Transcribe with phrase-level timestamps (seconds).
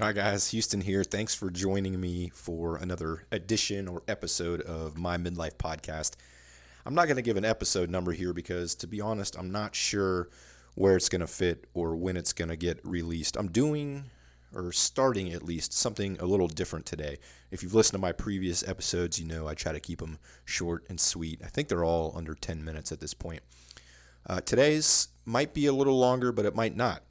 [0.00, 1.04] All right, guys, Houston here.
[1.04, 6.16] Thanks for joining me for another edition or episode of my Midlife Podcast.
[6.84, 9.76] I'm not going to give an episode number here because, to be honest, I'm not
[9.76, 10.30] sure
[10.74, 13.36] where it's going to fit or when it's going to get released.
[13.36, 14.06] I'm doing
[14.52, 17.18] or starting at least something a little different today.
[17.52, 20.84] If you've listened to my previous episodes, you know I try to keep them short
[20.88, 21.40] and sweet.
[21.44, 23.42] I think they're all under 10 minutes at this point.
[24.28, 27.04] Uh, today's might be a little longer, but it might not.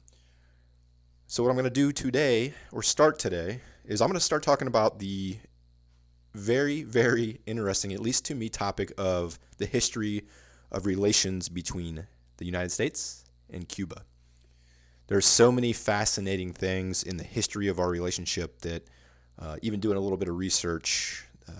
[1.26, 4.42] So, what I'm going to do today, or start today, is I'm going to start
[4.42, 5.38] talking about the
[6.34, 10.24] very, very interesting, at least to me, topic of the history
[10.70, 12.06] of relations between
[12.36, 14.02] the United States and Cuba.
[15.06, 18.86] There's so many fascinating things in the history of our relationship that
[19.38, 21.52] uh, even doing a little bit of research, uh,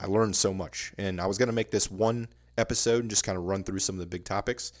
[0.00, 0.92] I learned so much.
[0.98, 3.78] And I was going to make this one episode and just kind of run through
[3.78, 4.72] some of the big topics.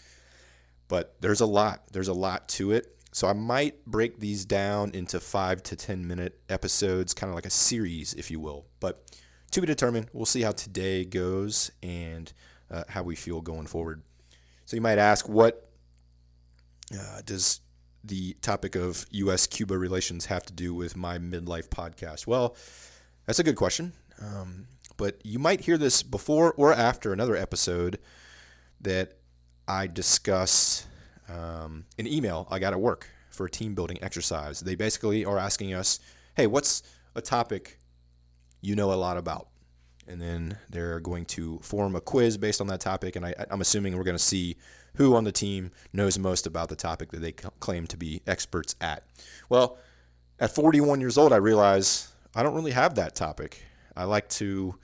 [0.88, 1.84] But there's a lot.
[1.92, 2.96] There's a lot to it.
[3.12, 7.46] So I might break these down into five to 10 minute episodes, kind of like
[7.46, 8.64] a series, if you will.
[8.80, 9.04] But
[9.50, 12.32] to be determined, we'll see how today goes and
[12.70, 14.02] uh, how we feel going forward.
[14.64, 15.68] So you might ask, what
[16.98, 17.60] uh, does
[18.02, 19.46] the topic of U.S.
[19.46, 22.26] Cuba relations have to do with my midlife podcast?
[22.26, 22.56] Well,
[23.26, 23.92] that's a good question.
[24.22, 27.98] Um, but you might hear this before or after another episode
[28.80, 29.18] that
[29.68, 30.86] I discuss
[31.32, 34.60] um, an email I got at work for a team building exercise.
[34.60, 35.98] They basically are asking us,
[36.36, 36.82] hey, what's
[37.14, 37.78] a topic
[38.60, 39.48] you know a lot about?
[40.06, 43.16] And then they're going to form a quiz based on that topic.
[43.16, 44.56] And I, am assuming we're going to see
[44.96, 48.74] who on the team knows most about the topic that they claim to be experts
[48.80, 49.04] at.
[49.48, 49.78] Well,
[50.38, 53.62] at 41 years old, I realize I don't really have that topic.
[53.96, 54.74] I like to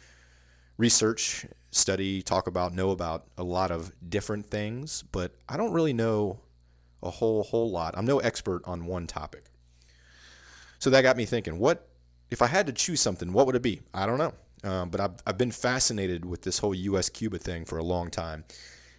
[0.76, 5.92] research study, talk about, know about a lot of different things, but I don't really
[5.92, 6.40] know
[7.02, 7.94] a whole whole lot.
[7.96, 9.44] I'm no expert on one topic.
[10.78, 11.88] So that got me thinking, what
[12.30, 13.80] if I had to choose something, what would it be?
[13.92, 14.32] I don't know.
[14.64, 18.10] Um, but I've, I've been fascinated with this whole US Cuba thing for a long
[18.10, 18.44] time.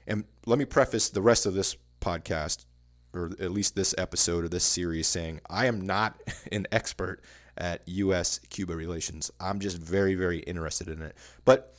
[0.08, 2.66] And let me preface the rest of this podcast,
[3.14, 6.20] or at least this episode of this series, saying I am not
[6.52, 7.22] an expert
[7.58, 9.32] at US Cuba relations.
[9.40, 11.16] I'm just very, very interested in it.
[11.46, 11.76] But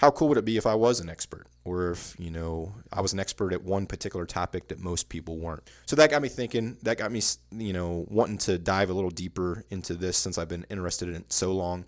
[0.00, 3.02] how cool would it be if I was an expert or if, you know, I
[3.02, 5.62] was an expert at one particular topic that most people weren't.
[5.84, 7.20] So that got me thinking, that got me,
[7.52, 11.16] you know, wanting to dive a little deeper into this since I've been interested in
[11.16, 11.84] it so long.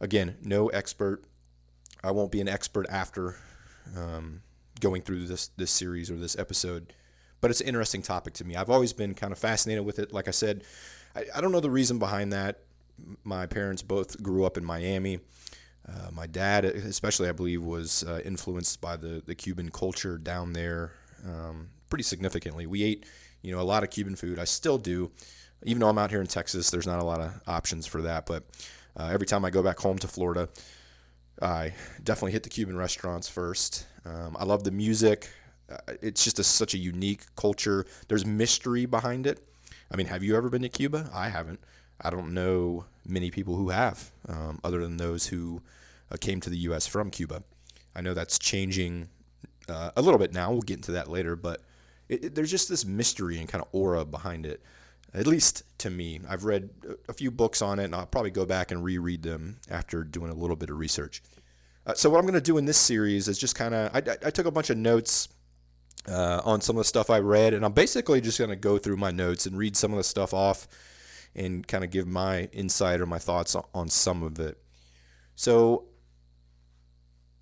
[0.00, 1.24] Again, no expert.
[2.04, 3.34] I won't be an expert after
[3.96, 4.42] um,
[4.78, 6.92] going through this this series or this episode,
[7.40, 8.54] but it's an interesting topic to me.
[8.54, 10.12] I've always been kind of fascinated with it.
[10.12, 10.62] Like I said,
[11.16, 12.60] I, I don't know the reason behind that.
[13.24, 15.18] My parents both grew up in Miami.
[15.88, 20.52] Uh, my dad, especially, I believe, was uh, influenced by the, the Cuban culture down
[20.52, 20.92] there
[21.26, 22.66] um, pretty significantly.
[22.66, 23.06] We ate,
[23.42, 24.38] you know, a lot of Cuban food.
[24.38, 25.10] I still do,
[25.64, 26.70] even though I'm out here in Texas.
[26.70, 28.26] There's not a lot of options for that.
[28.26, 28.44] But
[28.96, 30.48] uh, every time I go back home to Florida,
[31.40, 33.86] I definitely hit the Cuban restaurants first.
[34.04, 35.30] Um, I love the music.
[35.70, 37.86] Uh, it's just a, such a unique culture.
[38.08, 39.44] There's mystery behind it.
[39.90, 41.10] I mean, have you ever been to Cuba?
[41.12, 41.60] I haven't.
[42.02, 45.62] I don't know many people who have, um, other than those who
[46.10, 46.86] uh, came to the U.S.
[46.86, 47.42] from Cuba.
[47.94, 49.08] I know that's changing
[49.68, 50.50] uh, a little bit now.
[50.50, 51.62] We'll get into that later, but
[52.08, 54.62] it, it, there's just this mystery and kind of aura behind it.
[55.14, 56.70] At least to me, I've read
[57.08, 60.30] a few books on it, and I'll probably go back and reread them after doing
[60.30, 61.22] a little bit of research.
[61.86, 63.98] Uh, so what I'm going to do in this series is just kind of I,
[64.26, 65.28] I, took a bunch of notes
[66.08, 68.78] uh, on some of the stuff I read, and I'm basically just going to go
[68.78, 70.68] through my notes and read some of the stuff off
[71.34, 74.58] and kind of give my insight or my thoughts on some of it.
[75.34, 75.86] So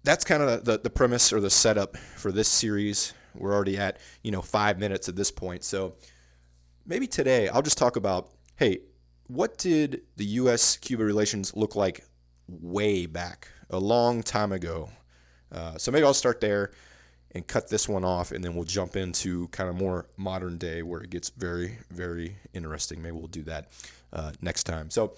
[0.04, 3.12] that's kind of the, the premise or the setup for this series.
[3.34, 5.64] We're already at, you know, five minutes at this point.
[5.64, 5.94] So
[6.86, 8.80] maybe today I'll just talk about, hey,
[9.26, 10.76] what did the U.S.
[10.76, 12.04] Cuba relations look like
[12.48, 14.90] way back, a long time ago?
[15.52, 16.72] Uh, so maybe I'll start there
[17.32, 20.82] and cut this one off, and then we'll jump into kind of more modern day
[20.82, 23.00] where it gets very, very interesting.
[23.00, 23.68] Maybe we'll do that
[24.12, 24.90] uh, next time.
[24.90, 25.14] So,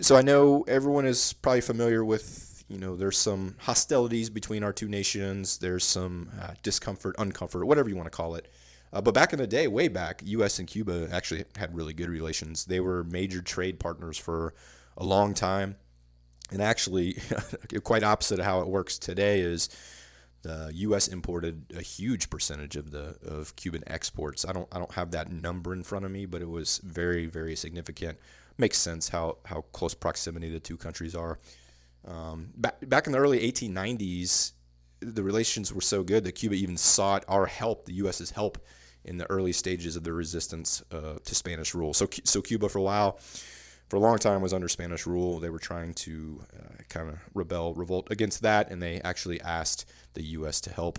[0.00, 4.72] so I know everyone is probably familiar with, you know, there's some hostilities between our
[4.72, 5.58] two nations.
[5.58, 8.48] There's some uh, discomfort, uncomfort, whatever you want to call it.
[8.92, 10.58] Uh, but back in the day, way back, U.S.
[10.58, 12.64] and Cuba actually had really good relations.
[12.64, 14.54] They were major trade partners for
[14.96, 15.76] a long time.
[16.52, 17.18] And actually,
[17.84, 19.68] quite opposite of how it works today is
[20.46, 21.08] the U.S.
[21.08, 24.44] imported a huge percentage of the of Cuban exports.
[24.44, 27.26] I don't I don't have that number in front of me, but it was very
[27.26, 28.18] very significant.
[28.58, 31.38] Makes sense how how close proximity the two countries are.
[32.06, 34.52] Um, back back in the early 1890s,
[35.00, 38.58] the relations were so good that Cuba even sought our help, the U.S.'s help,
[39.04, 41.92] in the early stages of the resistance uh, to Spanish rule.
[41.94, 43.18] So, so Cuba for a while,
[43.88, 45.38] for a long time, was under Spanish rule.
[45.38, 49.88] They were trying to uh, kind of rebel, revolt against that, and they actually asked
[50.14, 50.60] the U.S.
[50.62, 50.98] to help.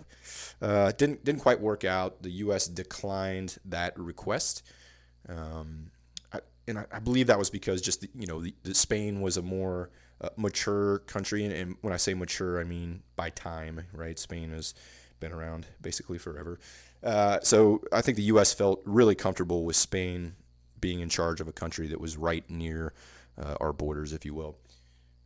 [0.62, 2.24] Uh, didn't didn't quite work out.
[2.24, 2.68] The U.S.
[2.68, 4.64] declined that request.
[5.28, 5.92] Um,
[6.32, 9.20] I, and I, I, believe that was because just the, you know the, the Spain
[9.22, 9.90] was a more
[10.22, 14.18] uh, mature country, and, and, when I say mature, I mean by time, right?
[14.18, 14.74] Spain has
[15.20, 16.60] been around basically forever.
[17.04, 18.54] Uh, so I think the U.S.
[18.54, 20.36] felt really comfortable with Spain
[20.80, 22.94] being in charge of a country that was right near
[23.42, 24.58] uh, our borders, if you will.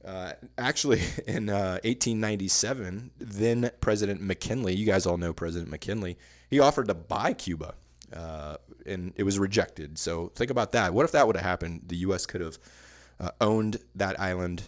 [0.04, 6.18] Uh, actually, in 1897, uh, then President McKinley, you guys all know President McKinley,
[6.50, 7.76] he offered to buy Cuba,
[8.14, 9.98] uh, and it was rejected.
[9.98, 10.94] So think about that.
[10.94, 11.84] What if that would have happened?
[11.88, 12.26] The U.S.
[12.26, 12.58] could have
[13.20, 14.68] uh, owned that island,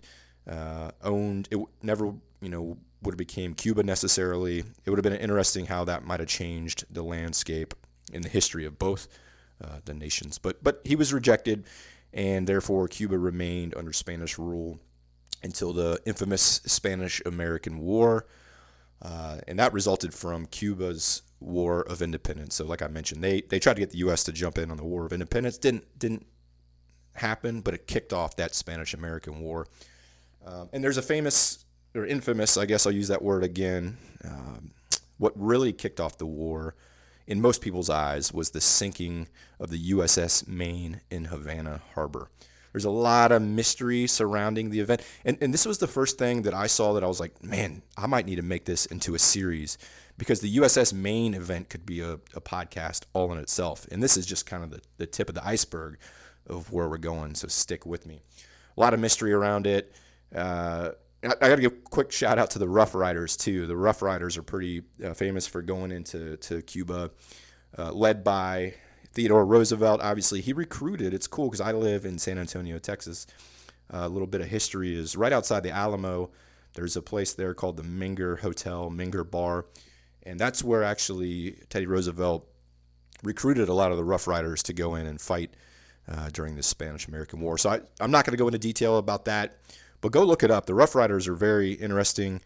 [1.01, 1.59] owned it.
[1.81, 4.59] Never, you know, would have became Cuba necessarily.
[4.59, 7.73] It would have been interesting how that might have changed the landscape
[8.13, 9.07] in the history of both
[9.63, 10.37] uh, the nations.
[10.37, 11.65] But but he was rejected,
[12.13, 14.79] and therefore Cuba remained under Spanish rule
[15.43, 18.25] until the infamous Spanish-American War,
[19.01, 22.55] uh, and that resulted from Cuba's War of Independence.
[22.55, 24.23] So, like I mentioned, they they tried to get the U.S.
[24.25, 25.57] to jump in on the War of Independence.
[25.57, 26.25] Didn't didn't
[27.15, 29.67] happen, but it kicked off that Spanish-American War.
[30.45, 31.63] Um, and there's a famous
[31.95, 33.97] or infamous, I guess I'll use that word again.
[34.23, 34.71] Um,
[35.17, 36.75] what really kicked off the war,
[37.27, 39.27] in most people's eyes, was the sinking
[39.59, 42.29] of the USS Maine in Havana Harbor.
[42.73, 45.03] There's a lot of mystery surrounding the event.
[45.23, 47.83] And, and this was the first thing that I saw that I was like, man,
[47.95, 49.77] I might need to make this into a series
[50.17, 53.87] because the USS Maine event could be a, a podcast all in itself.
[53.91, 55.99] And this is just kind of the, the tip of the iceberg
[56.47, 57.35] of where we're going.
[57.35, 58.21] So stick with me.
[58.75, 59.93] A lot of mystery around it.
[60.35, 60.91] Uh,
[61.23, 63.65] I, got to give a quick shout out to the Rough Riders too.
[63.65, 67.11] The Rough Riders are pretty uh, famous for going into to Cuba,
[67.77, 68.73] uh, led by
[69.13, 70.01] Theodore Roosevelt.
[70.01, 71.13] Obviously, he recruited.
[71.13, 73.25] It's cool because I live in San Antonio, Texas.
[73.89, 76.31] A little bit of history is right outside the Alamo.
[76.73, 79.65] There's a place there called the Menger Hotel, Menger Bar,
[80.23, 82.47] and that's where actually Teddy Roosevelt
[83.21, 85.53] recruited a lot of the Rough Riders to go in and fight
[86.07, 87.57] uh, during the Spanish American War.
[87.57, 89.59] So I, I'm not going to go into detail about that.
[90.03, 90.65] But go look it up.
[90.65, 92.41] The Rough Riders are very interesting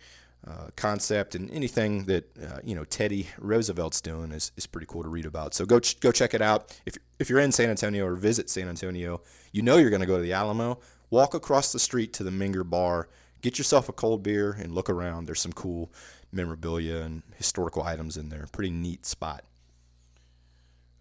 [0.48, 5.02] uh, concept, and anything that uh, you know Teddy Roosevelt's doing is, is pretty cool
[5.02, 5.56] to read about.
[5.56, 6.80] So go ch- go check it out.
[6.86, 9.22] If if you're in San Antonio or visit San Antonio,
[9.52, 10.80] you know you're going to go to the Alamo.
[11.10, 13.10] Walk across the street to the Menger Bar.
[13.42, 15.26] Get yourself a cold beer and look around.
[15.26, 15.92] There's some cool
[16.32, 18.46] memorabilia and historical items in there.
[18.52, 19.44] Pretty neat spot.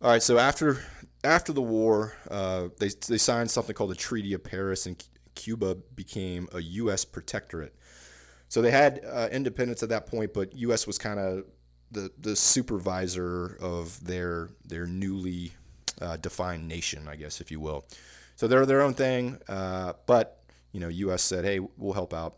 [0.00, 0.78] All right, so after
[1.22, 4.96] after the war, uh, they they signed something called the Treaty of Paris, and
[5.36, 7.04] Cuba became a U.S.
[7.04, 7.74] protectorate.
[8.48, 10.86] So they had uh, independence at that point, but U.S.
[10.86, 11.44] was kind of
[11.90, 15.52] the the supervisor of their their newly
[16.00, 17.86] uh, defined nation, I guess, if you will.
[18.36, 20.42] So they're their own thing, uh, but
[20.72, 21.22] you know, U.S.
[21.22, 22.36] said, "Hey, we'll help out,"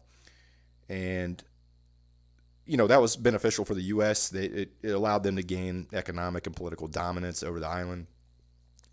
[0.88, 1.42] and
[2.66, 4.28] you know that was beneficial for the U.S.
[4.28, 8.06] They, it, it allowed them to gain economic and political dominance over the island,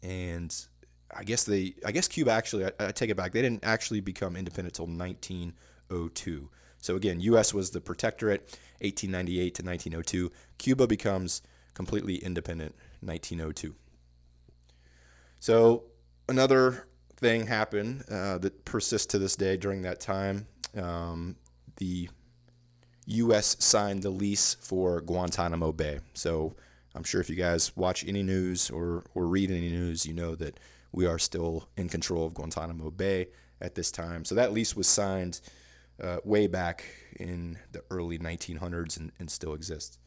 [0.02, 0.56] and
[1.16, 4.02] I guess they, I guess Cuba actually, I, I, take it back, they didn't actually
[4.02, 6.50] become independent until 1902.
[6.78, 7.54] So again, U.S.
[7.54, 8.42] was the protectorate,
[8.82, 10.32] 1898 to 1902.
[10.58, 11.42] Cuba becomes
[11.74, 13.74] completely independent, 1902.
[15.40, 15.84] So
[16.28, 20.48] another thing happened uh, that persists to this day during that time.
[20.76, 21.38] Um,
[21.78, 22.10] the
[23.08, 23.56] U.S.
[23.60, 26.00] signed the lease for Guantanamo Bay.
[26.14, 26.56] So
[26.96, 30.36] I'm sure if you guys watch any news or, or read any news, you know
[30.36, 30.60] that
[30.96, 33.28] we are still in control of Guantanamo Bay
[33.60, 34.24] at this time.
[34.24, 35.42] So that lease was signed
[36.02, 36.86] uh, way back
[37.20, 40.00] in the early 1900s and, and still exists.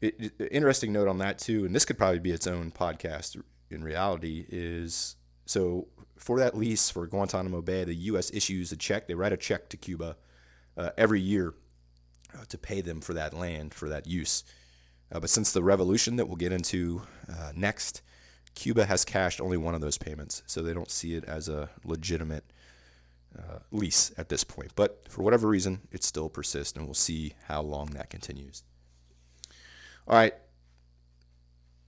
[0.00, 3.40] It, it, interesting note on that too, and this could probably be its own podcast
[3.70, 5.88] in reality, is so
[6.18, 8.30] for that lease for Guantanamo Bay, the U.S.
[8.32, 9.06] issues a check.
[9.06, 10.16] They write a check to Cuba
[10.76, 11.54] uh, every year
[12.34, 14.44] uh, to pay them for that land for that use.
[15.12, 18.02] Uh, but since the revolution that we'll get into uh, next,
[18.56, 21.68] Cuba has cashed only one of those payments, so they don't see it as a
[21.84, 22.42] legitimate
[23.38, 24.72] uh, lease at this point.
[24.74, 28.64] But for whatever reason, it still persists, and we'll see how long that continues.
[30.08, 30.32] All right.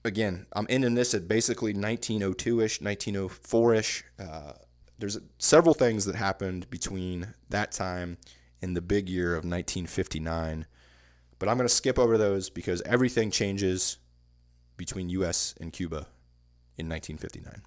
[0.05, 4.05] Again, I'm ending this at basically 1902 ish, 1904 ish.
[4.19, 4.53] Uh,
[4.99, 8.19] there's several things that happened between that time
[8.61, 10.67] and the big year of 1959.
[11.39, 13.97] But I'm going to skip over those because everything changes
[14.77, 16.09] between US and Cuba
[16.79, 17.63] in 1959.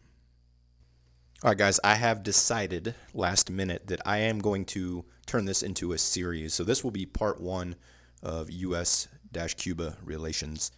[1.44, 5.64] All right, guys, I have decided last minute that I am going to turn this
[5.64, 6.54] into a series.
[6.54, 7.76] So this will be part one
[8.22, 9.08] of U.S.
[9.58, 10.72] Cuba relations.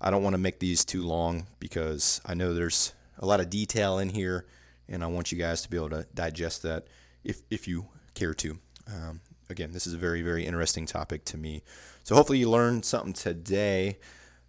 [0.00, 3.50] I don't want to make these too long because I know there's a lot of
[3.50, 4.46] detail in here,
[4.88, 6.86] and I want you guys to be able to digest that
[7.24, 8.58] if, if you care to.
[8.86, 11.62] Um, again, this is a very, very interesting topic to me.
[12.04, 13.98] So hopefully you learned something today.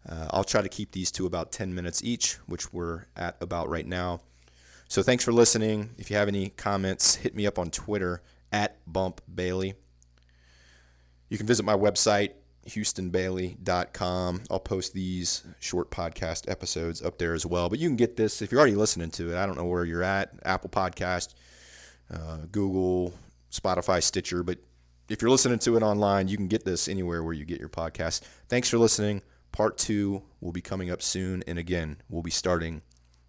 [0.07, 3.69] Uh, I'll try to keep these to about 10 minutes each, which we're at about
[3.69, 4.21] right now.
[4.87, 5.91] So thanks for listening.
[5.97, 9.75] If you have any comments, hit me up on Twitter at Bump Bailey.
[11.29, 12.33] You can visit my website,
[12.67, 14.43] houstonbailey.com.
[14.51, 17.69] I'll post these short podcast episodes up there as well.
[17.69, 19.37] But you can get this if you're already listening to it.
[19.37, 21.33] I don't know where you're at Apple Podcast,
[22.13, 23.13] uh, Google,
[23.51, 24.43] Spotify, Stitcher.
[24.43, 24.59] But
[25.09, 27.69] if you're listening to it online, you can get this anywhere where you get your
[27.69, 28.21] podcast.
[28.47, 29.21] Thanks for listening.
[29.53, 31.43] Part two will be coming up soon.
[31.47, 32.81] And again, we'll be starting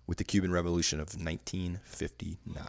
[0.07, 2.64] with the Cuban Revolution of 1959.